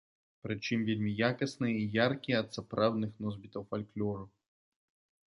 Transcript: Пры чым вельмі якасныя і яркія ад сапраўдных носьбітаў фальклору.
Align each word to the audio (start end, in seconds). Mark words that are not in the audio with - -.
Пры 0.45 0.53
чым 0.67 0.85
вельмі 0.85 1.09
якасныя 1.31 1.75
і 1.81 1.99
яркія 2.05 2.39
ад 2.45 2.49
сапраўдных 2.57 3.11
носьбітаў 3.27 3.67
фальклору. 3.75 4.25